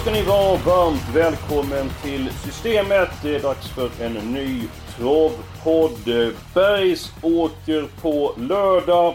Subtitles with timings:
[0.00, 3.08] ska ni vara varmt välkommen till Systemet.
[3.22, 4.62] Det är dags för en ny
[4.96, 6.04] travpodd.
[6.54, 9.14] Bergs åker på lördag.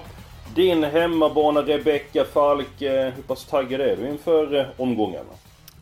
[0.56, 2.68] Din hemmabana Rebecka Falk.
[2.80, 5.30] Hur pass taggad är du inför eh, omgångarna?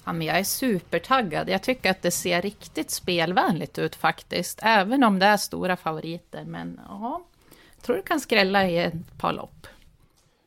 [0.05, 1.49] Ja, men jag är supertaggad.
[1.49, 4.59] Jag tycker att det ser riktigt spelvänligt ut faktiskt.
[4.62, 6.43] Även om det är stora favoriter.
[6.45, 7.21] Men ja,
[7.76, 9.67] jag tror det kan skrälla i ett par lopp.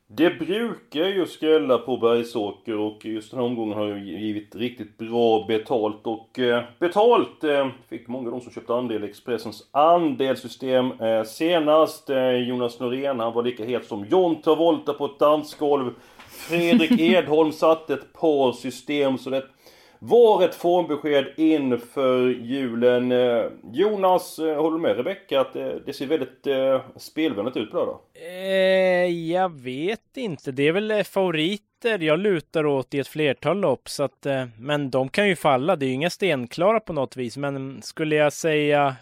[0.08, 4.98] Det brukar ju skrälla på Bergsåker och just den här omgången har ju givit riktigt
[4.98, 9.68] bra betalt och eh, betalt eh, fick många av de som köpte andel i Expressens
[9.70, 11.00] andelssystem.
[11.00, 12.10] Eh, senast
[12.48, 15.90] Jonas Norén, han var lika het som John Travolta på ett dansgolv.
[16.28, 19.42] Fredrik Edholm satte ett par system så det
[19.98, 23.12] var ett formbesked inför julen.
[23.12, 26.46] Eh, Jonas, eh, håller du med Rebecka att eh, det, ser väldigt
[26.96, 27.98] spelvänligt ut på lördag?
[28.14, 30.52] Eh, jag vet inte.
[30.52, 33.88] Det är väl favoriter jag lutar åt i ett flertal lopp.
[33.88, 35.76] Så att, eh, men de kan ju falla.
[35.76, 37.36] Det är ju inga stenklara på något vis.
[37.36, 38.96] Men skulle jag säga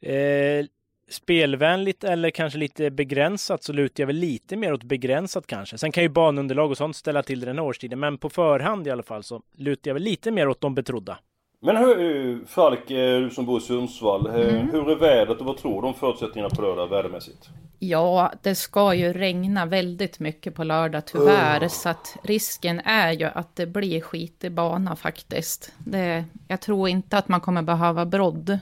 [0.00, 0.66] eh,
[1.08, 5.78] spelvänligt eller kanske lite begränsat så lutar jag väl lite mer åt begränsat kanske.
[5.78, 8.86] Sen kan ju banunderlag och sånt ställa till det den här årstiden, men på förhand
[8.86, 11.18] i alla fall så lutar jag väl lite mer åt de betrodda.
[11.60, 14.70] Men hur, Falk, eh, du som bor i Sundsvall, eh, mm.
[14.70, 17.48] hur är vädret och vad tror du om förutsättningarna på lördag vädermässigt?
[17.78, 21.68] Ja, det ska ju regna väldigt mycket på lördag tyvärr, oh.
[21.68, 25.72] så att risken är ju att det blir skitig bana faktiskt.
[25.78, 28.58] Det, jag tror inte att man kommer behöva brodd.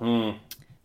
[0.00, 0.32] Mm.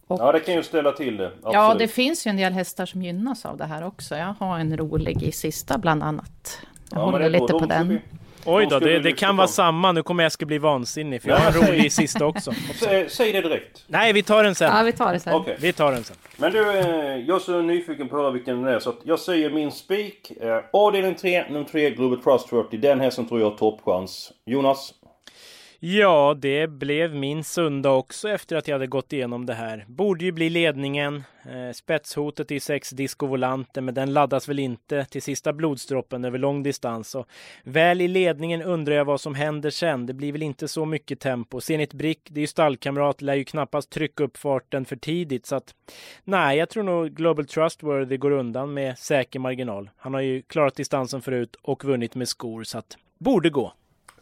[0.08, 1.28] Och, ja, det kan ju ställa till det.
[1.28, 1.54] Absolut.
[1.54, 4.16] Ja, det finns ju en del hästar som gynnas av det här också.
[4.16, 6.60] Jag har en rolig i sista bland annat.
[6.92, 8.00] Jag ja, håller lite på den.
[8.46, 9.92] Oj då, det, det kan vara samma.
[9.92, 12.52] Nu kommer Eskil bli vansinnig för jag har en rolig i sista också.
[12.76, 13.84] Säg, säg det direkt.
[13.88, 14.78] Nej, vi tar den sen.
[14.78, 15.34] Ja, vi tar det sen.
[15.34, 15.56] Okay.
[15.60, 16.16] Vi tar den sen.
[16.38, 19.00] Men du, eh, jag är så nyfiken på att höra vilken den är så att
[19.04, 20.32] jag säger min spik.
[20.42, 22.78] Eh, avdelning 3, nummer 3, Global Trust 40.
[22.78, 24.32] Den hästen tror jag har toppchans.
[24.46, 24.94] Jonas?
[25.88, 29.85] Ja, det blev min söndag också efter att jag hade gått igenom det här.
[29.88, 31.23] Borde ju bli ledningen.
[31.44, 36.63] Eh, spetshotet i sex diskovolanter, men den laddas väl inte till sista blodsdroppen över lång
[36.63, 37.16] distans.
[37.16, 37.28] Och
[37.63, 40.06] väl i ledningen undrar jag vad som händer sen.
[40.06, 41.62] Det blir väl inte så mycket tempo.
[41.62, 45.45] Zenit Brick, det är ju stallkamrat, lär ju knappast trycka upp farten för tidigt.
[45.45, 45.75] Så att
[46.24, 49.90] nej, jag tror nog Global Trustworthy går undan med säker marginal.
[49.97, 53.74] Han har ju klarat distansen förut och vunnit med skor, så att borde gå.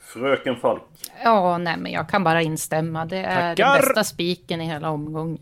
[0.03, 0.81] Fröken Falk.
[1.23, 3.05] Ja, nej men jag kan bara instämma.
[3.05, 3.73] Det är Tackar.
[3.73, 5.39] den bästa spiken i hela omgången.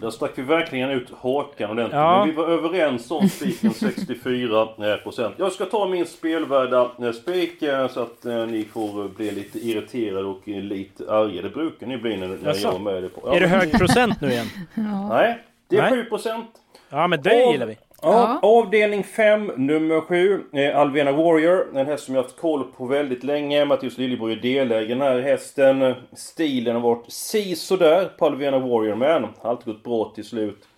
[0.00, 1.96] Där stack vi verkligen ut hakan ordentligt.
[1.96, 2.18] Ja.
[2.18, 5.34] Men vi var överens om spiken 64 procent.
[5.38, 9.58] Jag ska ta min spelvärda eh, spik eh, så att eh, ni får bli lite
[9.58, 11.42] irriterade och lite arga.
[11.42, 13.20] Det brukar ni bli när, när jag är med det på.
[13.24, 14.46] Ja, är det hög procent nu igen?
[14.74, 15.08] ja.
[15.08, 15.38] Nej,
[15.68, 15.90] det är Nej.
[15.90, 16.50] 7 procent.
[16.88, 17.78] Ja men det och, gillar vi.
[18.02, 20.44] Ja, avdelning 5, nummer 7.
[20.52, 21.78] Eh, Alvena Warrior.
[21.78, 23.64] En häst som jag haft koll på väldigt länge.
[23.64, 25.94] Mattias Liljeborg är delägare den här hästen.
[26.12, 30.68] Stilen har varit si sådär på Alvena Warrior, men har alltid gått bra till slut.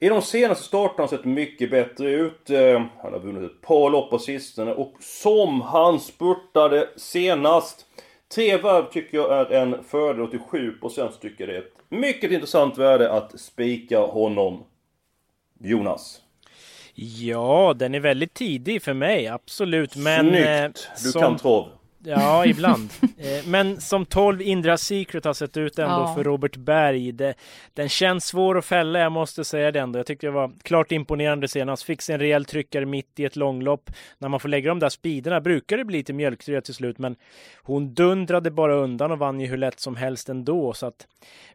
[0.00, 2.50] I de senaste starterna har han sett mycket bättre ut.
[2.50, 7.86] Eh, han har vunnit ett par lopp på sistone och som han spurtade senast.
[8.34, 12.32] Tre varv tycker jag är en fördel och till 7% tycker det är ett mycket
[12.32, 14.64] intressant värde att spika honom.
[15.60, 16.21] Jonas.
[16.94, 19.96] Ja, den är väldigt tidig för mig, absolut.
[19.96, 20.88] Men, Snyggt!
[20.88, 21.22] Eh, du som...
[21.22, 21.68] kan trav.
[22.04, 22.90] Ja, ibland.
[23.02, 26.14] Eh, men som 12 Indra Secret har sett ut ändå ja.
[26.14, 27.12] för Robert Berg.
[27.12, 27.34] Det,
[27.74, 29.98] den känns svår att fälla, jag måste säga det ändå.
[29.98, 31.82] Jag tyckte det var klart imponerande senast.
[31.82, 33.90] Fick en rejäl tryckare mitt i ett långlopp.
[34.18, 37.16] När man får lägga de där speederna brukar det bli lite mjölksyra till slut, men
[37.62, 40.72] hon dundrade bara undan och vann ju hur lätt som helst ändå.
[40.72, 41.06] Så att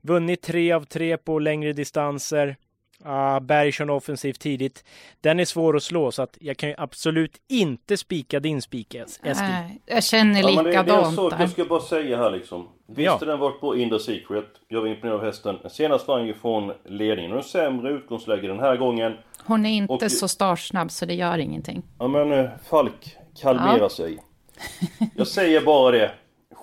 [0.02, 2.56] vunnit tre av tre på längre distanser.
[3.06, 4.84] Uh, Berg kör offensivt tidigt.
[5.22, 8.96] Den är svår att slå så att jag kan ju absolut inte spika din spik
[8.96, 9.34] Eskil.
[9.36, 12.68] Nej, jag känner likadant ja, det, det är Jag ska bara säga här liksom.
[12.88, 13.18] Visst ja.
[13.26, 14.46] den varit på In the Secret.
[14.68, 15.58] Jag var imponerad av hästen.
[15.70, 17.32] Senast var han ju från ledningen.
[17.32, 19.14] Och sämre utgångsläge den här gången.
[19.46, 21.84] Hon är inte och, så startsnabb så det gör ingenting.
[22.00, 23.90] Ja men eh, Falk, kalmera ja.
[23.90, 24.18] sig.
[25.16, 26.12] Jag säger bara det.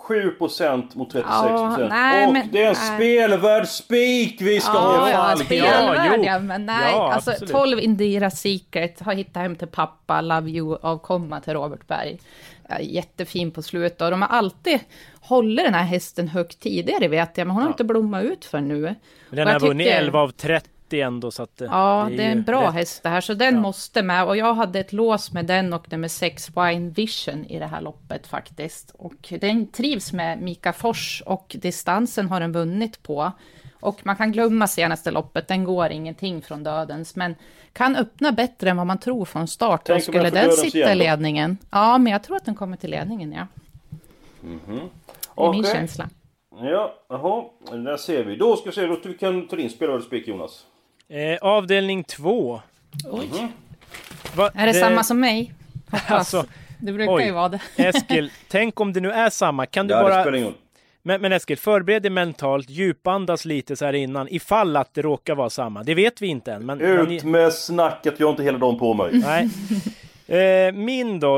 [0.05, 1.25] 7% mot 36%.
[1.27, 5.45] Ja, nej, och men, det är en spelvärd spik vi ska ja, ha ja, Falk.
[5.45, 6.93] Spelvärd ja, men nej.
[6.93, 7.53] Ja, alltså absolut.
[7.53, 12.19] 12 Indira Secret har hittat hem till pappa, Love You avkomma till Robert Berg.
[12.81, 14.81] Jättefin på slutet och de har alltid
[15.21, 18.61] hållit den här hästen högt tidigare vet jag, men hon har inte blommat ut för
[18.61, 18.81] nu.
[18.81, 18.97] Men
[19.31, 20.31] den har vunnit 11 av
[20.95, 22.75] 30 ändå så att Ja, det är, det är en bra rätt.
[22.75, 23.61] häst det här, så den ja.
[23.61, 24.25] måste med.
[24.25, 27.81] Och jag hade ett lås med den och nummer 6 Wine Vision i det här
[27.81, 28.91] loppet faktiskt.
[28.99, 33.33] Och den trivs med Mika Fors och distansen har den vunnit på.
[33.81, 37.35] Och man kan glömma senaste loppet, den går ingenting från dödens, men
[37.73, 39.83] kan öppna bättre än vad man tror från start.
[39.85, 41.59] Tänk och skulle den sitta i ledningen?
[41.71, 43.47] Ja, men jag tror att den kommer till ledningen, ja.
[44.43, 44.89] Mm -hmm.
[45.37, 45.61] Det är okay.
[45.61, 46.09] min känsla.
[46.63, 48.37] Ja, jaha, där ser vi.
[48.37, 50.67] Då ska vi se, då vi kan ta din spelare spik Jonas.
[51.09, 52.61] Eh, avdelning två.
[53.11, 53.31] Oj.
[53.39, 53.49] Mm.
[54.37, 55.55] Va, är det, det, samma som mig?
[55.91, 56.11] Hoppas.
[56.11, 56.45] Alltså,
[56.79, 57.25] det brukar oj.
[57.25, 57.61] ju vara det.
[57.77, 59.67] Eskil, tänk om det nu är samma.
[59.67, 60.53] Kan du ja, bara...
[61.07, 65.35] Men, men Eskil, förbered dig mentalt, djupandas lite så här innan, ifall att det råkar
[65.35, 65.83] vara samma.
[65.83, 66.67] Det vet vi inte än.
[66.67, 67.31] Men, Ut men...
[67.31, 69.11] med snacket, jag har inte hela dagen på mig.
[69.13, 69.49] Nej.
[70.27, 71.37] Eh, min då,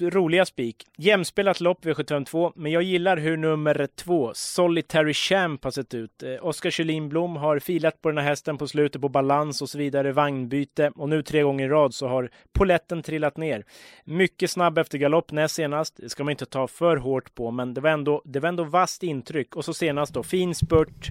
[0.00, 0.86] roliga spik.
[0.96, 6.22] Jämspelat lopp V752, men jag gillar hur nummer två, Solitary Champ, har sett ut.
[6.22, 9.68] Eh, Oskar Kjellin Blom har filat på den här hästen på slutet på balans och
[9.68, 13.64] så vidare, vagnbyte och nu tre gånger i rad så har poletten trillat ner.
[14.04, 17.74] Mycket snabb efter galopp näst senast, det ska man inte ta för hårt på, men
[17.74, 19.56] det var ändå, det var ändå vasst intryck.
[19.56, 21.08] Och så senast då, fin spurt,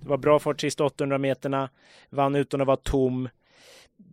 [0.00, 1.68] det var bra fart sista 800 meterna,
[2.10, 3.28] vann utan att vara tom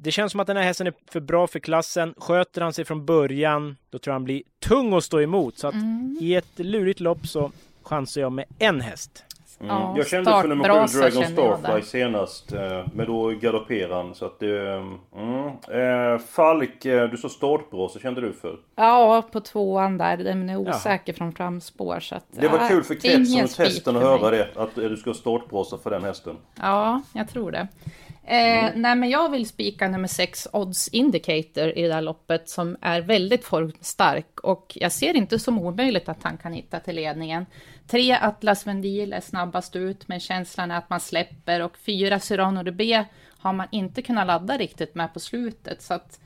[0.05, 2.13] det känns som att den här hästen är för bra för klassen.
[2.17, 5.57] Sköter han sig från början, då tror jag han blir tung att stå emot.
[5.57, 6.17] Så att mm.
[6.21, 7.51] i ett lurigt lopp så
[7.83, 9.23] chansar jag med en häst.
[9.59, 9.75] Mm.
[9.75, 14.25] Ja, jag kände för nummer 7 Dragon Starfly senast, eh, men då galopperade han så
[14.25, 14.71] att det...
[15.15, 16.13] Mm.
[16.13, 18.57] Eh, Falk, eh, du sa startbra, så kände du för?
[18.75, 21.17] Ja, på tvåan där, den är osäker ja.
[21.17, 24.75] från framspår så att, Det var kul för kretsen och testen att höra det, att
[24.75, 26.37] du ska startbrasa för den hästen.
[26.55, 27.67] Ja, jag tror det.
[28.27, 28.81] Eh, mm.
[28.81, 33.01] Nej, men jag vill spika nummer 6 Odds Indicator i det där loppet som är
[33.01, 37.45] väldigt formstark och jag ser inte som omöjligt att han kan hitta till ledningen.
[37.87, 42.63] Tre Atlas Vendil är snabbast ut, men känslan är att man släpper och fyra Cyrano
[42.63, 43.03] de B
[43.37, 45.81] har man inte kunnat ladda riktigt med på slutet.
[45.81, 46.19] Så att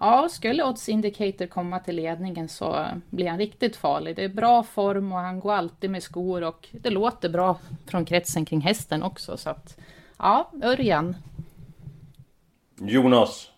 [0.00, 4.16] ja, skulle Odds Indicator komma till ledningen så blir han riktigt farlig.
[4.16, 8.04] Det är bra form och han går alltid med skor och det låter bra från
[8.04, 9.36] kretsen kring hästen också.
[9.36, 9.78] Så att
[10.18, 11.16] ja, Örjan,
[12.78, 13.50] Jonas.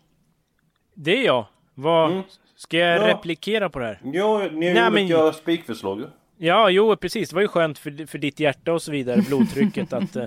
[0.94, 1.47] Det är jag.
[1.75, 2.12] Vad...
[2.12, 2.23] Mm.
[2.56, 3.09] Ska jag ja.
[3.15, 4.00] replikera på det här?
[4.05, 5.32] Ja, ni har Nej, olika men...
[5.32, 6.05] spikförslag.
[6.37, 7.29] Ja, jo precis.
[7.29, 10.25] Det var ju skönt för, för ditt hjärta och så vidare, blodtrycket, att, eh,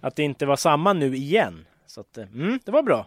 [0.00, 1.66] att det inte var samma nu igen.
[1.86, 3.06] Så att, eh, mm, det var bra.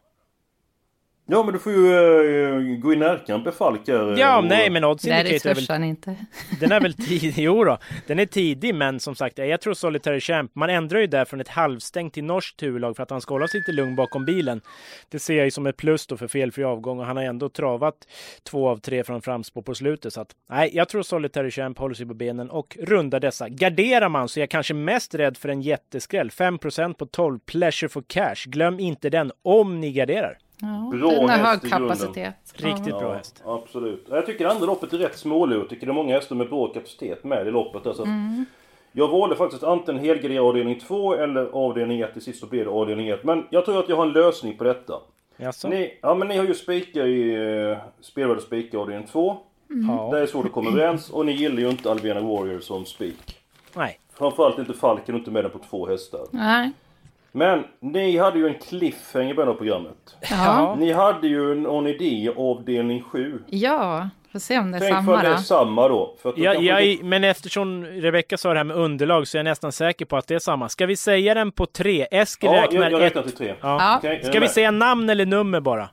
[1.28, 4.18] Ja men du får ju uh, gå i närkamp med Falk här.
[4.18, 4.46] Ja, och...
[4.46, 6.16] nej men Odds Nej det törs han inte.
[6.60, 7.78] Den är väl tidig, jo då.
[8.08, 11.42] Den är tidig men som sagt, jag tror Solitary Champ, man ändrar ju där från
[11.42, 14.62] ett halvstängt till norskt huvudlag för att han ska hålla sig lite lugn bakom bilen.
[15.10, 17.50] Det ser jag ju som ett plus då för felfri avgång och han har ändå
[17.50, 17.96] travat
[18.44, 20.14] två av tre från framspår på slutet.
[20.14, 23.50] Så att nej, jag tror Solitary Champ håller sig på benen och rundar dessa.
[23.50, 26.30] Garderar man så är jag kanske mest rädd för en jätteskräll.
[26.30, 28.46] 5% på 12, Pleasure for Cash.
[28.46, 30.38] Glöm inte den om ni garderar.
[30.62, 32.54] Ja, bra den har hög kapacitet.
[32.54, 33.00] Riktigt ja.
[33.00, 33.44] bra häst.
[33.46, 34.08] absolut.
[34.10, 35.60] Jag tycker andra loppet är rätt småligt.
[35.60, 37.86] Jag tycker det är många hästar med bra kapacitet med i loppet.
[37.86, 38.04] Alltså.
[38.04, 38.46] Mm.
[38.92, 42.14] Jag valde faktiskt antingen helgardera avdelning 2 eller avdelning 1.
[42.14, 43.24] Till sist så blev det avdelning 1.
[43.24, 44.94] Men jag tror att jag har en lösning på detta.
[45.38, 45.68] Jaså?
[45.68, 49.38] Ni, ja men ni har ju spikar i uh, spelvärde spikar avdelning 2.
[49.70, 49.96] Mm.
[49.96, 50.10] Ja.
[50.12, 51.10] Det är så det kommer överens.
[51.10, 53.40] Och ni gillar ju inte Alvena Warrior som spik.
[53.74, 54.00] Nej.
[54.14, 56.22] Framförallt inte Falken och inte med den på två hästar.
[56.32, 56.72] Nej.
[57.36, 60.16] Men ni hade ju en cliffhanger i början av programmet.
[60.30, 60.76] Ja.
[60.80, 63.44] Ni hade ju en idé avdelning 7.
[63.48, 65.18] Ja, får se om det är Tänk samma då.
[65.18, 66.16] Tänk det är samma då.
[66.22, 67.04] För ja, ja, det...
[67.04, 70.28] Men eftersom Rebecka sa det här med underlag så är jag nästan säker på att
[70.28, 70.70] det är samma.
[70.70, 72.08] Ska vi säga den på tre?
[72.12, 73.28] Eskil ja, räknar jag, jag räknar ett.
[73.28, 73.56] till tre.
[73.62, 73.78] Ja.
[73.80, 73.98] ja.
[73.98, 75.90] Okay, Ska vi säga namn eller nummer bara?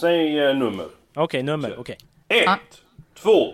[0.00, 0.84] Säg eh, nummer.
[0.84, 1.74] Okej, okay, nummer.
[1.78, 1.96] Okej.
[2.28, 2.38] Okay.
[2.38, 2.56] Ett, ja.
[3.22, 3.52] två,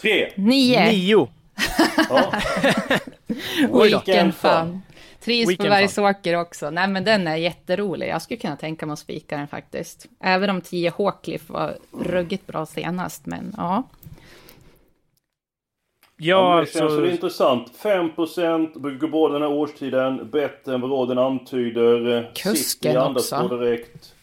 [0.00, 0.32] tre.
[0.34, 0.90] Nio.
[0.90, 1.28] Nio.
[2.10, 2.32] ja.
[3.82, 4.82] Weekend fun.
[5.24, 6.70] Trivs på Bergsåker också.
[6.70, 8.08] Nej men den är jätterolig.
[8.08, 10.06] Jag skulle kunna tänka mig att spika den faktiskt.
[10.20, 13.82] Även om 10 Hawcliff var ruggigt bra senast, men ja.
[16.16, 17.06] Ja, ja det känns så...
[17.06, 17.72] intressant.
[17.82, 20.30] 5% brukar gå den här årstiden.
[20.30, 22.30] Bättre än vad råden antyder.
[22.34, 23.48] Kusken också.
[23.48, 24.14] direkt.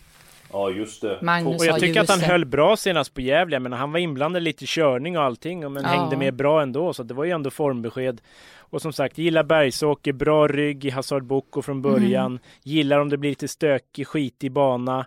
[0.51, 1.19] Ja, just det.
[1.21, 3.59] Magnus och jag tycker att han höll bra senast på Gävle.
[3.59, 5.73] Men han var inblandad lite i körning och allting.
[5.73, 5.89] Men ja.
[5.89, 6.93] hängde med bra ändå.
[6.93, 8.21] Så det var ju ändå formbesked.
[8.69, 12.25] Och som sagt, gillar Bergsåker, bra rygg i Hazard Boko från början.
[12.25, 12.39] Mm.
[12.63, 15.05] Gillar om det blir lite stökig, skitig bana.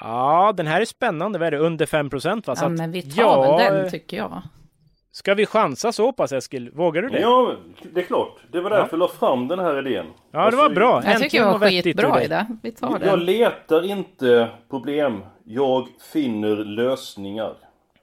[0.00, 1.38] Ja, den här är spännande.
[1.38, 1.58] Vad är det?
[1.58, 2.56] Under 5 procent va?
[2.56, 4.42] Så ja, men vi tar ja, väl den tycker jag.
[5.14, 6.70] Ska vi chansa så pass Eskil?
[6.70, 7.20] Vågar du det?
[7.20, 7.56] Ja,
[7.92, 8.36] det är klart.
[8.52, 8.88] Det var därför ja.
[8.90, 10.06] jag la fram den här idén.
[10.30, 11.02] Ja, det var alltså, bra.
[11.04, 12.46] Jag tycker det var skitbra idé.
[12.62, 13.06] Vi tar det.
[13.06, 15.24] Jag letar inte problem.
[15.44, 17.54] Jag finner lösningar.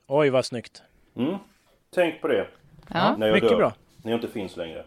[0.07, 0.83] Oj, vad snyggt.
[1.17, 1.35] Mm.
[1.95, 2.47] Tänk på det.
[2.87, 3.15] Ja.
[3.17, 3.57] När jag Mycket dör.
[3.57, 3.73] bra.
[4.03, 4.83] När jag inte finns längre.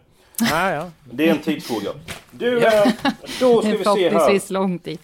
[0.53, 0.91] Ah, ja.
[1.11, 1.89] Det är en tidsfråga.
[2.31, 2.85] Du, ja.
[2.85, 2.91] Eh,
[3.39, 3.93] då ska vi se här.
[3.93, 4.99] Förhoppningsvis lång tid.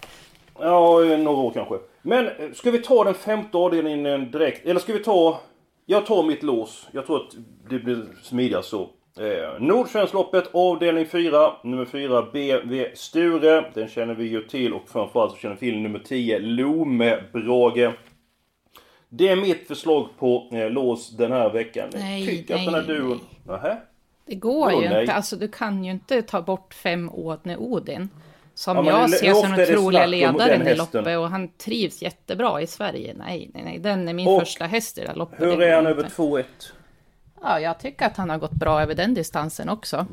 [0.60, 1.76] Ja, några år kanske.
[2.02, 4.66] Men eh, ska vi ta den femte avdelningen direkt?
[4.66, 5.40] Eller ska vi ta...
[5.86, 6.88] Jag tar mitt lås.
[6.92, 7.32] Jag tror att
[7.70, 8.90] det blir smidigast så.
[9.20, 13.66] Eh, Nordsvenskloppet avdelning 4, nummer 4 BV Sture.
[13.74, 17.92] Den känner vi ju till och framförallt så känner vi till nummer 10 Lome Brage.
[19.10, 21.90] Det är mitt förslag på eh, lås den här veckan.
[21.94, 23.20] Nej, tycker nej, att den här duon...
[23.48, 23.78] Nähä?
[24.32, 25.02] Det går ju nej.
[25.02, 25.14] inte.
[25.14, 28.10] Alltså du kan ju inte ta bort fem Ådne Odin.
[28.54, 31.30] Som Ja, jag ser som den är det troliga snack om ledaren i loppet och
[31.30, 33.14] han trivs jättebra i Sverige.
[33.18, 33.80] Nej, nej, nej.
[33.80, 35.42] Den är min Och första häst i det här loppet.
[35.42, 36.16] Hur är han över inte.
[36.16, 36.44] 2-1?
[37.42, 40.06] Ja, jag tycker att han har gått bra över den distansen också.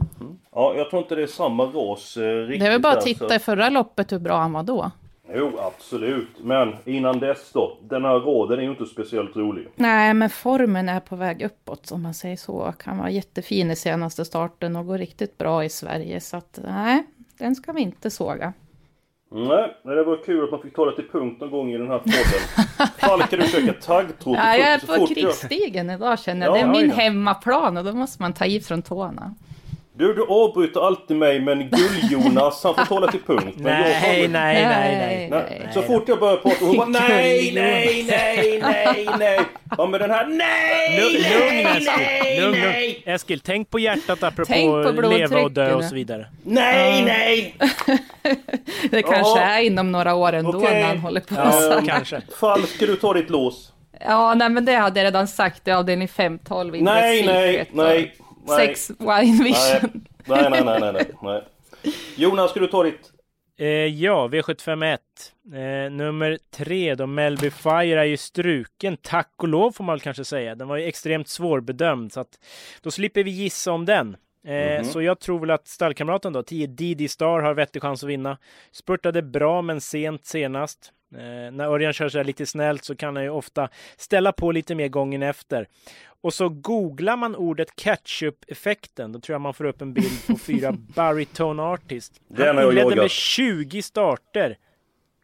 [0.55, 2.61] Ja, jag tror inte det är samma ras eh, riktigt.
[2.61, 4.91] Det är väl bara att titta i förra loppet hur bra han var då.
[5.35, 6.29] Jo, absolut.
[6.43, 7.79] Men innan dess då?
[7.83, 9.69] Den här raden är ju inte speciellt rolig.
[9.75, 12.73] Nej, men formen är på väg uppåt om man säger så.
[12.79, 16.21] Kan vara jättefin i senaste starten och gå riktigt bra i Sverige.
[16.21, 17.07] Så att nej,
[17.39, 18.53] den ska vi inte såga.
[19.31, 21.89] Nej, det var kul att man fick ta det till punkt någon gång i den
[21.89, 22.89] här podden.
[22.99, 26.57] Falk, kan du försöka taggtråd Ja, jag är på fort jag- krigsstigen idag känner jag.
[26.59, 26.95] Ja, det är min då.
[26.97, 29.35] hemmaplan och då måste man ta i från tårna.
[29.99, 33.57] Du, du avbryter alltid mig men Gull-Jonas han får tala till punkt.
[33.57, 35.47] Men jag Nej, håller- nej, nej, nej.
[35.61, 39.41] Nej, så fort jag börjar prata hon bara nej, nej, nej, nej, nej.
[39.79, 41.87] Ja men den här nej, Lugn, nej, lugn Eskil.
[41.99, 43.15] nej, Lugn, nej, lugn.
[43.15, 46.27] Eskil, tänk på hjärtat apropå Tänk på leva och dö och så vidare.
[46.43, 47.55] nej, nej.
[48.91, 50.75] Det kanske är inom några år ändå Okej.
[50.81, 51.35] när han håller på.
[51.35, 52.21] Ja, kanske.
[52.41, 53.73] Falk, ska du ta ditt lås?
[54.07, 57.69] Ja, nej men det hade jag redan sagt i avdelning 5, 12 i Nej, nej,
[57.73, 58.15] nej,
[58.49, 58.67] nej.
[58.67, 60.05] Sex Wine Vision.
[60.25, 61.43] Nej, nej, nej, nej, nej, nej.
[62.17, 63.13] Jonas, ska du ta ditt?
[63.59, 64.99] Eh, ja, V751.
[65.53, 68.97] Eh, nummer tre då, Melby Fire är ju struken.
[68.97, 70.55] Tack och lov får man väl kanske säga.
[70.55, 72.39] Den var ju extremt svårbedömd så att
[72.83, 74.17] då slipper vi gissa om den.
[74.47, 78.11] Eh, Så jag tror väl att stallkamraten då, 10 Didi Star, har vettig chans att
[78.11, 78.39] vinna.
[78.73, 80.93] Spurtade bra men sent senast.
[81.15, 84.53] Eh, när Örjan kör så här lite snällt så kan han ju ofta ställa på
[84.53, 85.69] lite mer gången efter.
[86.21, 90.39] Och så googlar man ordet ketchup-effekten, då tror jag man får upp en bild på
[90.39, 92.21] fyra baritone artist.
[92.37, 94.57] Han inledde med 20 starter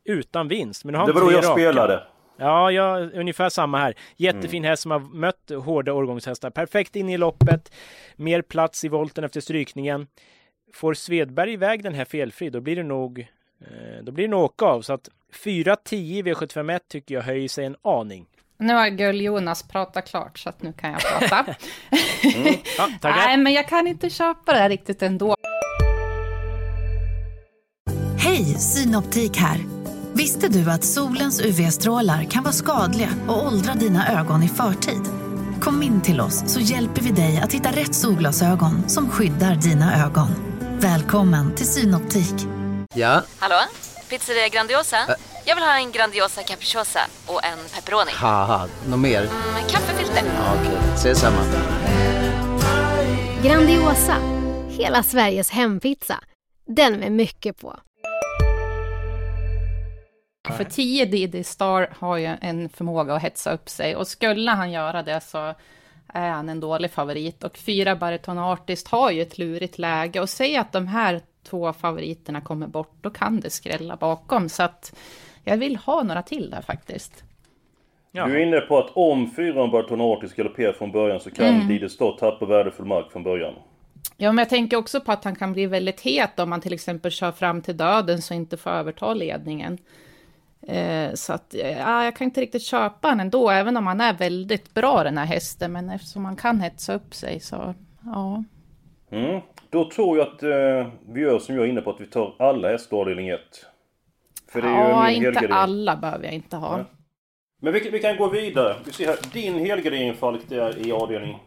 [0.05, 0.85] utan vinst.
[0.85, 1.53] Men nu har Det han var då jag raka.
[1.55, 2.03] spelade.
[2.37, 3.95] Ja, ja, ungefär samma här.
[4.17, 4.69] Jättefin Mm.
[4.71, 6.51] häst som har mött hårda årgångshästar.
[6.51, 7.73] Perfekt in i loppet.
[8.17, 10.07] Mer plats i volten efter strykningen.
[10.75, 13.19] Får Svedberg iväg den här felfri, då blir det nog
[13.61, 14.83] eh, då blir det nog åka av.
[14.83, 18.27] Så att 4-10 i V751 tycker jag höjer sig en aning.
[18.59, 21.47] Nu har Gull-Jonas pratat klart så att nu kan jag prata.
[22.79, 23.17] Ja, tackar.
[23.17, 25.37] Nej, men jag kan inte köpa det här riktigt ändå.
[28.19, 29.59] Hej, Synoptik här.
[30.13, 35.03] Visste du att solens UV-strålar kan vara skadliga och åldra dina ögon i förtid?
[35.61, 40.05] Kom in till oss så hjälper vi dig att hitta rätt solglasögon som skyddar dina
[40.07, 40.29] ögon.
[40.81, 42.35] Välkommen till Synoptik.
[42.95, 43.57] Ja, Hallå?
[44.09, 44.97] Pizzeria Grandiosa?
[45.45, 48.11] Jag vill ha en Grandiosa capriciosa och en pepperoni.
[48.89, 49.21] något mer?
[49.55, 50.23] Med kaffefilter.
[50.27, 51.41] Ja, Okej, ses samma.
[53.43, 54.17] Grandiosa,
[54.69, 56.21] hela Sveriges hempizza.
[56.67, 57.77] Den med mycket på.
[60.57, 64.73] För 10 Didi Star har ju en förmåga att hetsa upp sig och skulle han
[64.73, 65.55] göra det så
[66.15, 67.45] är han en dålig favorit.
[67.45, 71.73] Och fyra Bariton Artist har ju ett lurigt läge och säg att de här två
[71.73, 74.49] favoriterna kommer bort, då kan det skrälla bakom.
[74.49, 74.97] Så att
[75.45, 77.25] jag vill ha några till där faktiskt.
[78.13, 78.27] Ja.
[78.27, 81.69] Du är inne på att om fyran Bartonatis galopperar från början så kan mm.
[81.69, 83.55] Didi Star tappa värdefull mark från början.
[84.17, 86.73] Ja, men jag tänker också på att han kan bli väldigt het om man till
[86.73, 89.79] exempel kör fram till döden så inte får överta ledningen.
[90.63, 94.13] Eh, så att, ja, jag kan inte riktigt köpa han ändå, även om han är
[94.13, 95.73] väldigt bra den här hästen.
[95.73, 97.75] Men eftersom han kan hetsa upp sig så,
[98.05, 98.45] ja.
[99.11, 99.41] Mm.
[99.75, 102.35] Då tror jag att eh, vi gör som jag är inne på, att vi tar
[102.39, 103.41] alla hästar avdelning 1.
[104.53, 105.53] För det är ja, ju min inte helgardering.
[105.53, 106.77] alla behöver jag inte ha.
[106.77, 106.85] Nej.
[107.61, 108.77] Men vi, vi kan gå vidare.
[108.85, 111.39] Vi ser här, din helgardering Falk, det är i avdelning.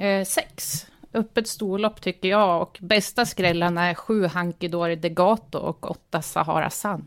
[0.00, 0.86] Eh, sex.
[1.14, 7.06] Öppet storlopp tycker jag och bästa skrällarna är sju Hankidori Degato och åtta Sahara San.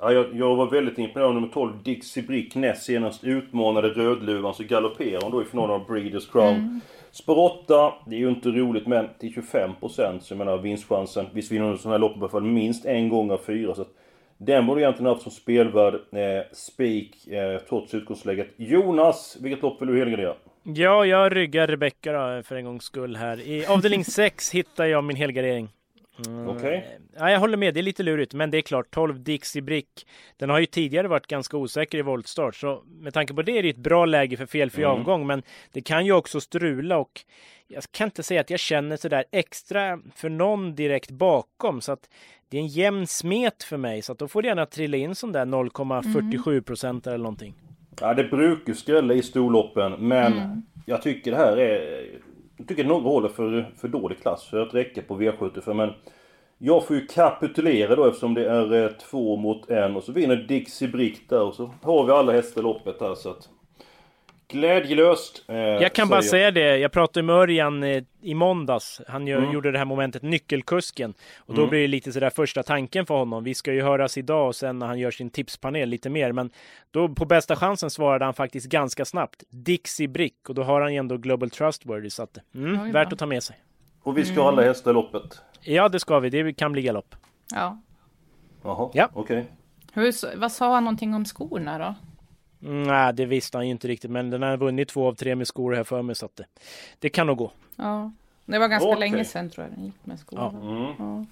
[0.00, 4.54] Ja, jag, jag var väldigt imponerad av nummer 12, Dixie Brick, näst senast utmanade Rödluvan,
[4.54, 6.54] så galopperar hon då i finalen av Breeders Crown.
[6.54, 6.80] Mm.
[7.14, 11.26] Spår 8, det är ju inte roligt men till 25% så jag menar vinstchansen.
[11.32, 13.74] Visst vinner du sådana här lopp i alla fall minst en gång av fyra.
[13.74, 13.88] Så att
[14.38, 18.48] den borde egentligen haft som spelvärd eh, spik eh, trots utgångsläget.
[18.56, 20.34] Jonas, vilket lopp vill du helgardera?
[20.62, 23.40] Ja, jag ryggar Rebecka då, för en gångs skull här.
[23.40, 25.68] I avdelning 6 hittar jag min helgardering.
[26.26, 26.48] Mm.
[26.48, 26.78] Okej.
[26.78, 26.82] Okay.
[27.16, 30.06] Ja, jag håller med, det är lite lurigt, men det är klart 12 Dixie Brick.
[30.36, 33.62] Den har ju tidigare varit ganska osäker i voltstart, så med tanke på det är
[33.62, 34.96] det ett bra läge för felfri mm.
[34.96, 35.42] avgång, men
[35.72, 37.24] det kan ju också strula och
[37.66, 42.08] jag kan inte säga att jag känner sådär extra för någon direkt bakom, så att
[42.48, 45.14] det är en jämn smet för mig, så att då får det gärna trilla in
[45.14, 47.54] sån där 0,47 procent eller någonting.
[48.00, 50.62] Ja, det brukar skrälla i storloppen, men mm.
[50.86, 52.10] jag tycker det här är
[52.56, 55.92] jag tycker några håller för, för dålig klass för att räcka på V75 men
[56.58, 60.36] jag får ju kapitulera då eftersom det är eh, två mot en och så vinner
[60.36, 63.48] Dixie Brick där och så har vi alla hästar i loppet där så att
[64.48, 65.44] Glädjelöst.
[65.48, 66.24] Eh, jag kan bara jag.
[66.24, 66.78] säga det.
[66.78, 69.00] Jag pratade med Örjan eh, i måndags.
[69.08, 69.52] Han mm.
[69.52, 71.14] gjorde det här momentet Nyckelkusken.
[71.38, 71.70] Och då mm.
[71.70, 73.44] blir det lite sådär första tanken för honom.
[73.44, 76.32] Vi ska ju höras idag och sen när han gör sin tipspanel lite mer.
[76.32, 76.50] Men
[76.90, 79.42] då på bästa chansen svarade han faktiskt ganska snabbt.
[79.50, 80.48] Dixie Brick.
[80.48, 82.10] Och då har han ju ändå Global Trustworthy.
[82.10, 83.56] Så att, mm, värt att ta med sig.
[84.02, 84.46] Och vi ska mm.
[84.46, 85.40] alla hästar i loppet?
[85.60, 86.30] Ja, det ska vi.
[86.30, 87.14] Det kan bli galopp.
[87.54, 87.78] Ja.
[88.62, 89.08] Jaha, ja.
[89.12, 89.46] okej.
[89.94, 90.36] Okay.
[90.36, 91.94] Vad sa han någonting om skorna då?
[92.66, 94.10] Nej, det visste han ju inte riktigt.
[94.10, 96.14] Men den har vunnit två av tre med skor här för mig.
[96.14, 96.44] Så att det,
[96.98, 97.50] det kan nog gå.
[97.76, 98.12] Ja,
[98.44, 99.00] det var ganska okay.
[99.00, 100.38] länge sedan tror jag den gick med skor.
[100.38, 100.50] Ja.
[100.50, 100.92] Mm.
[100.98, 101.24] Ja.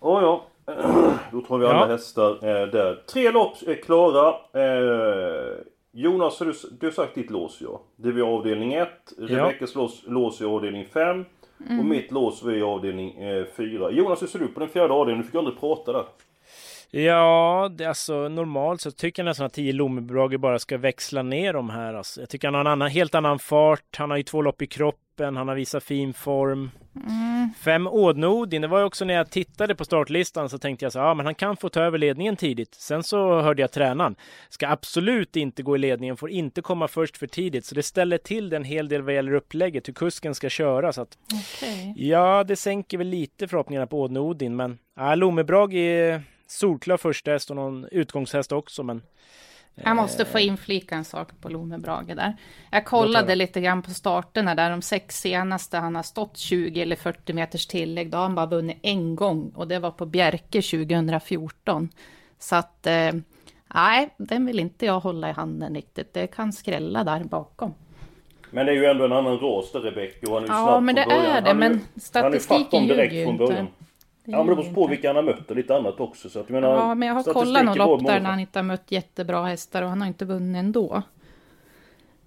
[0.00, 0.46] Oh, ja.
[1.32, 1.86] Då tror vi alla ja.
[1.86, 3.02] hästar eh, där.
[3.12, 4.28] Tre lopp är klara.
[4.28, 5.58] Eh,
[5.92, 7.80] Jonas, du, du har sagt ditt lås ja.
[7.96, 8.88] Det är avdelning 1.
[9.18, 9.80] Rebeckas ja.
[9.80, 11.24] lås, lås är avdelning 5.
[11.66, 11.78] Mm.
[11.78, 13.14] Och mitt lås är avdelning
[13.56, 13.88] 4.
[13.88, 15.22] Eh, Jonas, hur ser du på den fjärde avdelningen?
[15.22, 16.04] Du fick aldrig prata där.
[16.90, 21.52] Ja, det, alltså normalt så tycker jag nästan att 10 Lommebrage bara ska växla ner
[21.52, 21.94] de här.
[21.94, 22.20] Alltså.
[22.20, 23.96] Jag tycker han har en annan, helt annan fart.
[23.96, 25.36] Han har ju två lopp i kroppen.
[25.36, 26.70] Han har visat fin form.
[26.96, 27.50] Mm.
[27.60, 30.98] Fem Ådnodin, det var ju också när jag tittade på startlistan så tänkte jag så
[30.98, 32.74] ja men han kan få ta över ledningen tidigt.
[32.74, 34.16] Sen så hörde jag tränaren.
[34.48, 37.64] Ska absolut inte gå i ledningen, får inte komma först för tidigt.
[37.64, 40.92] Så det ställer till det en hel del vad gäller upplägget, hur kusken ska köra.
[40.92, 41.92] Så att, okay.
[41.96, 47.50] Ja, det sänker väl lite förhoppningarna på Ådnodin, men ja, Lommebrage är solklar första häst
[47.50, 48.82] och någon utgångshäst också.
[48.82, 49.02] Men,
[49.84, 52.36] jag måste få eh, inflika en sak på Lomebrage där.
[52.70, 56.96] Jag kollade lite grann på starterna där, de sex senaste, han har stått 20 eller
[56.96, 60.62] 40 meters tillägg, då har han bara vunnit en gång och det var på Bjerke
[60.62, 61.88] 2014.
[62.38, 63.12] Så att, eh,
[63.74, 66.14] nej, den vill inte jag hålla i handen riktigt.
[66.14, 67.74] Det kan skrälla där bakom.
[68.50, 70.66] Men det är ju ändå en annan ras där Rebecka och han är ju Ja,
[70.66, 73.66] snabb men det är det, men statistiken ljuger ju inte.
[74.26, 76.28] Ja men det beror på vilka han har mött och lite annat också.
[76.28, 78.58] Så att, jag menar, ja men jag har kollat några lopp där när han inte
[78.58, 81.02] har mött jättebra hästar och han har inte vunnit ändå.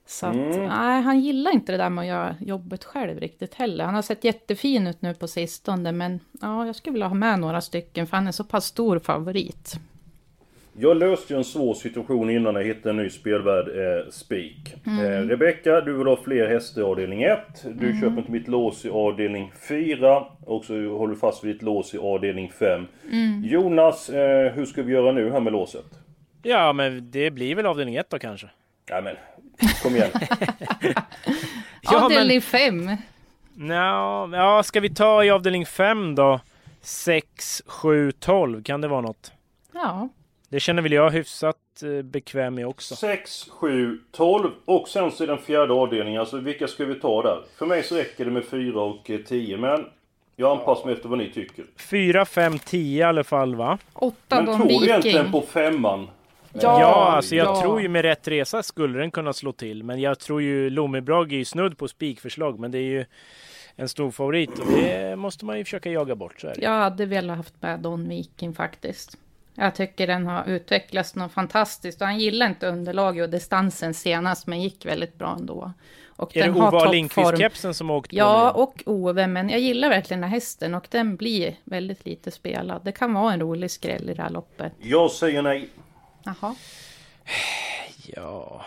[0.05, 0.65] Så att, mm.
[0.65, 3.85] nej, han gillar inte det där med att göra jobbet själv riktigt heller.
[3.85, 7.39] Han har sett jättefin ut nu på sistone, men ja, jag skulle vilja ha med
[7.39, 9.79] några stycken för han är så pass stor favorit.
[10.81, 14.75] Jag löste ju en svår situation innan jag hittade en ny spelvärd eh, Spik.
[14.85, 15.05] Mm.
[15.05, 17.39] Eh, Rebecka, du vill ha fler hästar i avdelning 1.
[17.63, 18.01] Du mm.
[18.01, 20.25] köper inte mitt lås i avdelning 4.
[20.45, 22.87] Och så håller du fast vid ditt lås i avdelning 5.
[23.11, 23.43] Mm.
[23.43, 25.85] Jonas, eh, hur ska vi göra nu här med låset?
[26.43, 28.49] Ja, men det blir väl avdelning 1 då kanske?
[28.89, 29.15] Ja, men
[29.83, 30.09] kom igen.
[31.81, 32.89] ja, avdelning 5?
[33.69, 36.39] Ja, ja, ska vi ta i avdelning 5 då?
[36.81, 39.31] 6, 7, 12, kan det vara något?
[39.73, 40.09] Ja.
[40.49, 42.95] Det känner väl jag hyfsat eh, bekväm med också.
[42.95, 46.19] 6, 7, 12 och sen så är den fjärde avdelningen.
[46.19, 47.41] Alltså vilka ska vi ta där?
[47.57, 49.85] För mig så räcker det med 4 och 10 men
[50.35, 51.65] jag anpassar mig efter vad ni tycker.
[51.77, 53.77] 4, 5, 10 i alla fall va?
[53.93, 56.07] 8 Men tror du egentligen på femman?
[56.53, 57.61] Ja, ja alltså jag ja.
[57.61, 59.83] tror ju med rätt resa skulle den kunna slå till.
[59.83, 62.59] Men jag tror ju Lomebrag är ju snudd på spikförslag.
[62.59, 63.05] Men det är ju
[63.75, 66.41] en stor favorit och det måste man ju försöka jaga bort.
[66.41, 66.61] Så är det.
[66.61, 69.17] Jag hade velat haft med Don Viking faktiskt.
[69.59, 74.47] Jag tycker den har utvecklats något fantastiskt och han gillar inte underlaget och distansen senast
[74.47, 75.73] men gick väldigt bra ändå.
[76.07, 79.89] Och är den det Ove Lindqvist-kepsen som åkt Ja, på och Ove, men jag gillar
[79.89, 82.81] verkligen den här hästen och den blir väldigt lite spelad.
[82.85, 84.73] Det kan vara en rolig skräll i det här loppet.
[84.79, 85.69] Jag säger nej.
[86.23, 86.55] Jaha.
[88.07, 88.65] Ja.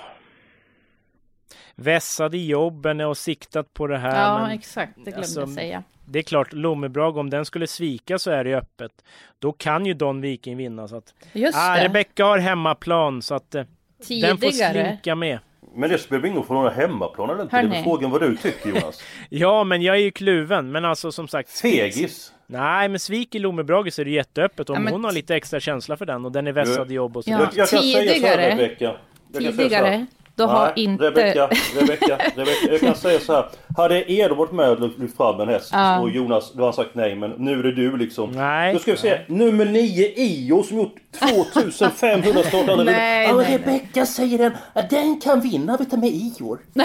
[1.75, 4.23] Vässade jobben och siktat på det här.
[4.23, 4.93] Ja, men, exakt.
[4.97, 8.45] Det glömde alltså, jag säga det är klart, Lommebrag, om den skulle svika så är
[8.45, 8.93] det öppet.
[9.39, 10.89] Då kan ju Don Viking vinna.
[10.89, 11.85] Så att, Just ah, det.
[11.85, 13.65] Rebecka har hemmaplan så att eh,
[14.09, 15.39] den får slinka med.
[15.75, 17.57] Men det spelar ingen roll för någon hemmaplan eller inte.
[17.57, 17.69] Hörrni.
[17.69, 19.03] Det är frågan vad du tycker Jonas.
[19.29, 20.73] ja, men jag är ju kluven.
[20.73, 21.51] Men alltså som sagt.
[21.51, 22.33] Fegis.
[22.47, 24.71] Nej, men sviker Lommebrage så är det jätteöppet.
[24.71, 24.93] Om ja, men...
[24.93, 27.31] hon har lite extra känsla för den och den är vässad i jobb och så.
[27.31, 28.09] Ja, jag, jag kan tidigare.
[28.09, 28.97] säga så här Rebecka.
[29.33, 31.05] Tidigare då Nej, har inte...
[31.05, 31.49] Rebecka,
[31.81, 32.71] Rebecka, Rebecka.
[32.71, 33.49] Jag kan säga så här.
[33.77, 36.01] Hade Edo varit med och lyft fram en häst ja.
[36.01, 38.31] och Jonas, då har han sagt nej men nu är det du liksom.
[38.31, 38.73] Nej.
[38.73, 39.21] Då ska vi se.
[39.27, 42.85] Nummer 9 Io som gjort 2500 startande.
[42.85, 44.53] nej, ja, nej, Rebecka säger den.
[44.91, 46.61] Den kan vinna vi tar med Ior.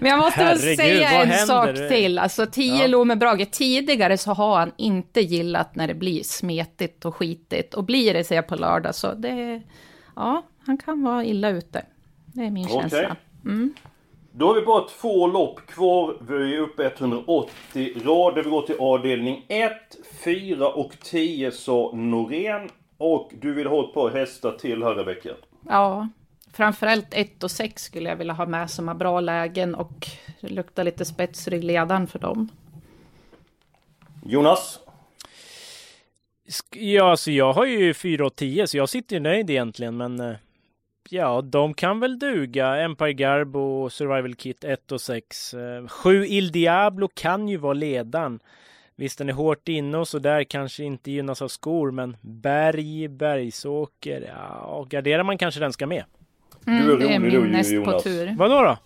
[0.00, 1.36] Men jag måste Herregud, säga en händer?
[1.36, 2.18] sak till.
[2.18, 2.86] Alltså 10 ja.
[2.86, 7.74] Lome Brage, tidigare så har han inte gillat när det blir smetigt och skitigt.
[7.74, 9.62] Och blir det, säger jag på lördag, så det...
[10.16, 11.86] Ja, han kan vara illa ute.
[12.26, 12.80] Det är min okay.
[12.80, 13.16] känsla.
[13.44, 13.74] Mm.
[14.32, 16.16] Då har vi bara två lopp kvar.
[16.28, 17.50] Vi är uppe 180
[18.04, 18.42] rader.
[18.42, 19.72] Vi går till avdelning 1,
[20.24, 22.68] 4 och 10 sa Norén.
[22.98, 25.30] Och du vill ha ett par hästar till här Rebecka?
[25.68, 26.08] Ja,
[26.52, 30.06] framförallt 1 och 6 skulle jag vilja ha med som har bra lägen och
[30.40, 32.48] luktar lite spetsrygg ledaren för dem.
[34.24, 34.80] Jonas?
[36.76, 40.20] Ja, så jag har ju 4 och 10 så jag sitter ju nöjd egentligen men
[40.20, 40.36] eh,
[41.12, 42.76] Ja, de kan väl duga.
[42.76, 45.54] Empire Garbo, Survival Kit 1 och 6.
[45.88, 48.40] 7 eh, Il Diablo kan ju vara ledaren.
[48.96, 53.08] Visst, den är hårt inne och så där kanske inte gynnas av skor, men Berg,
[53.08, 56.04] Bergsåker, ja, garderar man kanske den ska med.
[56.66, 58.34] Mm, du är det är min näst på tur.
[58.38, 58.76] Vadå då?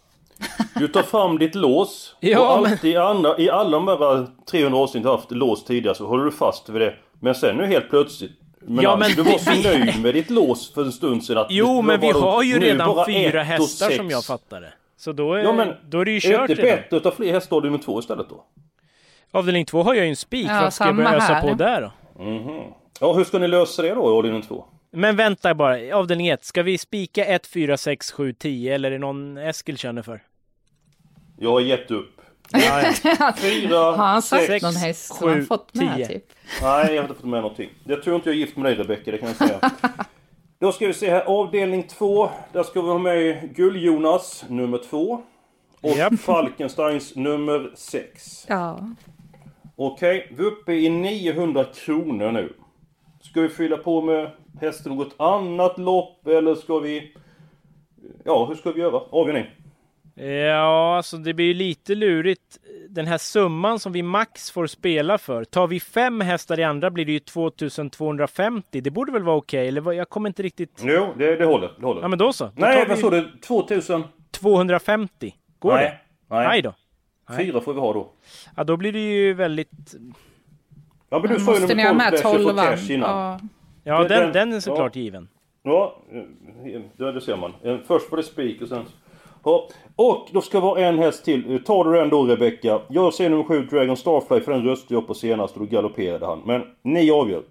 [0.75, 2.17] Du tar fram ditt lås.
[2.21, 2.93] ja, och alltid men...
[2.93, 6.25] i, andra, I alla de här 300 avsnitt du har haft lås tidigare så håller
[6.25, 6.95] du fast vid det.
[7.25, 10.31] Men sen nu helt plötsligt men, ja, alltså, men du var så nöjd med ditt
[10.31, 11.39] lås för en stund sedan.
[11.39, 14.73] Att jo, men vi har ju redan fyra hästar som jag fattar det.
[14.97, 17.03] Så då är, ja, men, då är det ju kört Är det inte bättre att
[17.03, 18.45] ta fler hästar avdelning två istället då?
[19.31, 20.47] Avdelning två har jag ju en spik.
[20.49, 22.23] Ja, Vad ska jag börja ösa på där då?
[22.23, 22.73] Mm -hmm.
[23.01, 24.65] Ja, hur ska ni lösa det då i avdelning två?
[24.91, 26.45] Men vänta bara, avdelning ett.
[26.45, 30.23] Ska vi spika 1, 4, 6, 7, 10 eller är det någon Eskil känner för?
[31.39, 32.14] Jag har gett upp.
[33.37, 36.07] Fyra, Har han sagt sex, någon häst som han fått med tio.
[36.07, 36.33] typ?
[36.63, 37.71] Nej, jag har inte fått med någonting.
[37.85, 39.71] Jag tror inte jag är gift med dig Rebecka, det kan jag säga.
[40.59, 42.31] Då ska vi se här, avdelning två.
[42.53, 45.23] Där ska vi ha med Gull-Jonas, nummer två.
[45.81, 46.21] Och yep.
[46.21, 48.47] Falkensteins nummer sex.
[48.49, 48.89] Ja.
[49.77, 52.53] Okej, okay, vi är uppe i 900 kronor nu.
[53.21, 54.31] Ska vi fylla på med
[54.61, 57.17] hästen något annat lopp eller ska vi...
[58.25, 58.97] Ja, hur ska vi göra?
[59.11, 59.47] Avgör ni.
[60.15, 62.59] Ja, alltså det blir ju lite lurigt.
[62.89, 65.45] Den här summan som vi max får spela för.
[65.45, 68.81] Tar vi fem hästar i andra blir det ju 2250.
[68.81, 69.59] Det borde väl vara okej?
[69.59, 70.83] Okay, eller jag kommer inte riktigt...
[70.85, 71.71] Jo, det, det håller.
[71.79, 72.03] Det håller.
[72.03, 72.45] Ja, men då så.
[72.45, 73.39] Då Nej, vad sa du?
[73.47, 74.05] 2000?
[74.31, 75.35] 250.
[75.59, 75.85] Går Nej.
[75.85, 75.99] det?
[76.35, 76.47] Nej.
[76.49, 76.75] Nej då.
[77.37, 78.13] Fyra får vi ha då.
[78.57, 79.95] Ja, då blir det ju väldigt...
[81.11, 83.11] Ja, men du sa ju nummer 12 12 cash innan.
[83.11, 83.41] Ja,
[83.83, 85.03] ja den, den är såklart ja.
[85.03, 85.29] given.
[85.63, 86.03] Ja,
[86.97, 87.53] det, det ser man.
[87.87, 88.85] Först var det spik och sen...
[89.45, 89.69] Ja.
[89.97, 91.65] Och då ska vara en häst till.
[91.65, 92.81] Tar du den då Rebecka?
[92.89, 96.27] Jag ser nummer 7 Dragon Starfly för den röstade jag på senast och då galopperade
[96.27, 96.43] han.
[96.47, 97.43] Men ni avgör.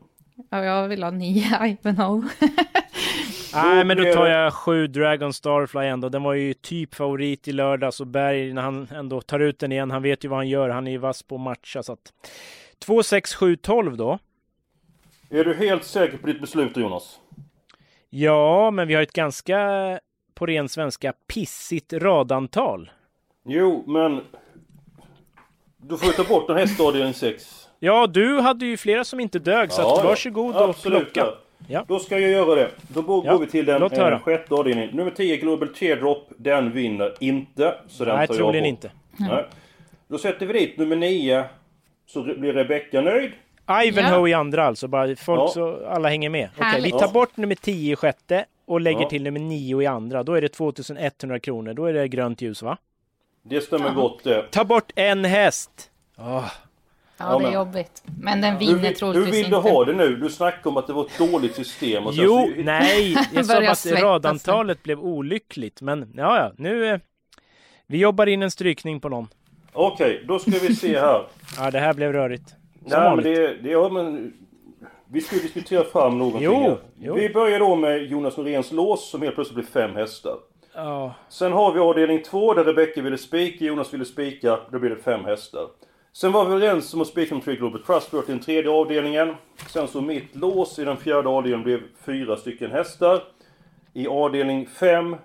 [0.49, 1.43] Ja, jag vill ha 9
[1.83, 2.27] Ivanhoe.
[3.53, 6.09] Nej, men då tar jag 7 Dragon Starfly ändå.
[6.09, 9.71] Den var ju typ favorit i lördags och Berg när han ändå tar ut den
[9.71, 9.91] igen.
[9.91, 10.69] Han vet ju vad han gör.
[10.69, 12.13] Han är ju vass på att matcha så att
[12.85, 14.19] 2, 6, 7, 12 då.
[15.29, 17.19] Är du helt säker på ditt beslut Jonas?
[18.09, 19.59] Ja, men vi har ett ganska
[20.33, 22.91] på ren svenska pissigt radantal.
[23.45, 24.21] Jo, men...
[25.77, 27.69] Du får ju ta bort en häst avdelning 6.
[27.79, 31.33] Ja, du hade ju flera som inte dög, så ja, att varsågod och absolut, plocka.
[31.67, 31.85] Ja.
[31.87, 32.69] Då ska jag göra det.
[32.87, 34.89] Då går ja, vi till den eh, sjätte avdelningen.
[34.95, 36.31] Nummer 10, Global Teardrop.
[36.37, 37.75] Den vinner inte.
[37.87, 38.91] Så den Nej, tar troligen inte.
[39.17, 39.45] Nej.
[40.07, 41.45] Då sätter vi dit nummer 9.
[42.05, 43.31] Så blir Rebecca nöjd.
[43.85, 44.27] Ivanhoe ja.
[44.27, 45.47] i andra alltså, bara folk ja.
[45.47, 46.49] så alla hänger med.
[46.57, 49.09] Okej, okay, vi tar bort nummer 10 i sjätte och lägger ja.
[49.09, 50.23] till nummer 9 i andra.
[50.23, 51.73] Då är det 2100 kronor.
[51.73, 52.77] Då är det grönt ljus va?
[53.43, 53.93] Det stämmer ja.
[53.93, 54.47] gott det.
[54.51, 55.91] Ta bort en häst!
[56.17, 56.51] Oh.
[57.17, 58.03] Ja, det är jobbigt.
[58.21, 59.37] Men den vinner hur, troligtvis inte.
[59.37, 60.15] Hur vill du ha det nu?
[60.15, 62.07] Du snackade om att det var ett dåligt system.
[62.07, 62.61] Och jo, så...
[62.63, 63.17] nej!
[63.33, 65.81] Jag sa att radantalet blev olyckligt.
[65.81, 66.85] Men ja, ja, nu...
[66.85, 66.99] Eh,
[67.87, 69.27] vi jobbar in en strykning på någon.
[69.73, 71.27] Okej, okay, då ska vi se här.
[71.57, 72.49] ja, det här blev rörigt.
[72.49, 74.33] Som nej, men det, det, ja, men
[75.13, 77.13] vi ska diskutera fram någonting jo, jo.
[77.13, 80.37] Vi börjar då med Jonas Noréns lås som helt plötsligt blir fem hästar.
[80.75, 81.11] Oh.
[81.29, 84.59] Sen har vi avdelning två där Rebecca ville spika, Jonas ville spika.
[84.71, 85.67] Då blir det fem hästar.
[86.13, 89.35] Sen var vi överens om att spika Trigg Robert Trustworth i den tredje avdelningen.
[89.67, 93.23] Sen så mitt lås i den fjärde avdelningen blev fyra stycken hästar.
[93.93, 95.15] I avdelning fem,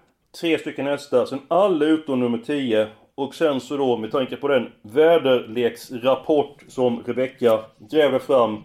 [0.41, 1.27] tre stycken hästar.
[1.27, 2.89] Sen alla utom nummer 10.
[3.15, 8.63] Och sen så då med tanke på den väderleksrapport som Rebecca gräver fram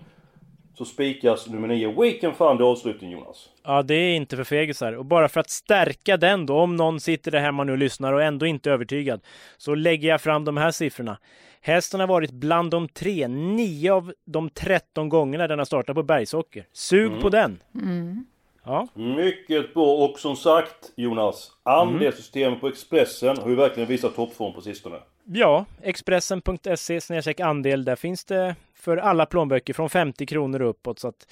[0.73, 3.49] så spikas nummer 9 Weekend Fund i avslutning Jonas.
[3.63, 4.93] Ja, det är inte för fegisar.
[4.93, 8.13] Och bara för att stärka den då, om någon sitter där hemma nu och lyssnar
[8.13, 9.21] och ändå inte är övertygad,
[9.57, 11.17] så lägger jag fram de här siffrorna.
[11.61, 16.03] Hästen har varit bland de tre, nio av de 13 gångerna den har startat på
[16.03, 16.65] bergsåker.
[16.73, 17.21] Sug mm.
[17.21, 17.59] på den!
[17.75, 18.25] Mm.
[18.65, 18.87] Ja.
[18.93, 24.61] Mycket bra och som sagt Jonas, andelssystemet på Expressen har ju verkligen visat toppform på
[24.61, 24.97] sistone.
[25.25, 27.85] Ja, Expressen.se andel.
[27.85, 30.99] Där finns det för alla plånböcker från 50 kronor uppåt.
[30.99, 31.27] Så att,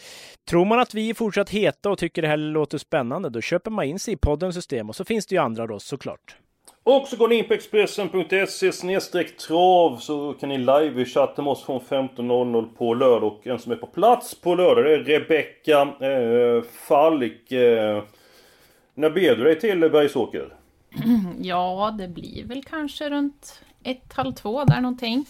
[0.49, 3.71] tror man att vi är fortsatt heta och tycker det här låter spännande, då köper
[3.71, 6.35] man in sig i poddens system och så finns det ju andra då såklart.
[6.83, 11.79] Och så går ni in på Expressen.se trav så kan ni live-chatta med oss från
[11.79, 13.23] 15.00 på lördag.
[13.23, 17.51] Och en som är på plats på lördag det är Rebecka eh, Falk.
[17.51, 18.03] Eh,
[18.93, 20.53] när ber du dig till Bergsåker?
[21.41, 25.25] Ja, det blir väl kanske runt ett, halv två där någonting.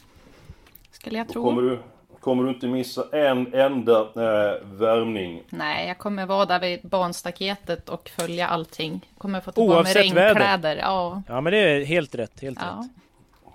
[0.92, 1.44] Skulle jag tro.
[1.44, 1.80] Kommer du,
[2.22, 5.44] kommer du inte missa en enda eh, värmning?
[5.50, 9.10] Nej, jag kommer vara där vid banstaketet och följa allting.
[9.18, 10.76] Kommer få ta på mig regnkläder.
[10.76, 11.24] Ja.
[11.28, 12.42] ja, men det är helt rätt.
[12.42, 12.84] Helt ja.
[12.84, 12.92] rätt.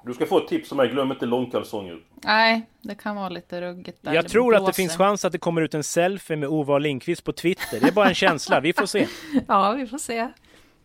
[0.06, 1.98] Du ska få ett tips av mig, glöm inte långkalsonger.
[2.14, 4.12] Nej, det kan vara lite ruggigt där.
[4.12, 7.24] Jag tror att det finns chans att det kommer ut en selfie med Ova Lindqvist
[7.24, 7.80] på Twitter.
[7.80, 9.06] Det är bara en känsla, vi får se.
[9.48, 10.28] Ja, vi får se.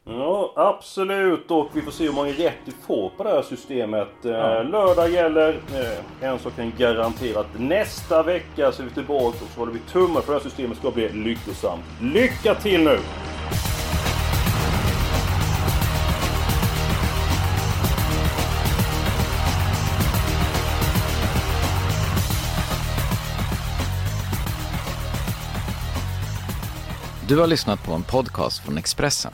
[0.06, 1.52] Ja, absolut.
[1.52, 4.26] Och vi får se hur många rätt vi får på det här systemet.
[4.26, 4.64] Eh, ja.
[4.64, 5.50] Lördag gäller.
[5.50, 9.74] Eh, en sak kan garantera att nästa vecka så är vi tillbaka och så håller
[9.74, 11.84] vi tummar för att det här systemet ska bli lyckosamt.
[12.02, 12.98] Lycka till nu!
[27.28, 29.34] Du har lyssnat på en podcast från Expressen.